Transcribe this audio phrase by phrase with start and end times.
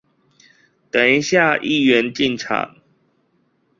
[0.89, 2.75] 等一下議員進場